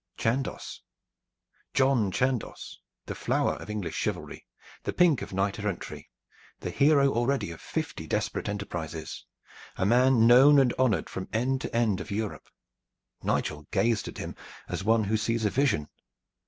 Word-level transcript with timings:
Chandos, 0.17 0.79
John 1.75 2.11
Chandos, 2.11 2.79
the 3.05 3.13
flower 3.13 3.53
of 3.57 3.69
English 3.69 3.93
chivalry, 3.95 4.47
the 4.81 4.93
pink 4.93 5.21
of 5.21 5.31
knight 5.31 5.59
errantry, 5.59 6.09
the 6.59 6.71
hero 6.71 7.13
already 7.13 7.51
of 7.51 7.61
fifty 7.61 8.07
desperate 8.07 8.49
enterprises, 8.49 9.23
a 9.75 9.85
man 9.85 10.25
known 10.25 10.57
and 10.57 10.73
honored 10.79 11.07
from 11.07 11.29
end 11.31 11.61
to 11.61 11.75
end 11.75 12.01
of 12.01 12.09
Europe! 12.09 12.49
Nigel 13.21 13.67
gazed 13.69 14.07
at 14.07 14.17
him 14.17 14.35
as 14.67 14.83
one 14.83 15.03
who 15.03 15.17
sees 15.17 15.45
a 15.45 15.51
vision. 15.51 15.87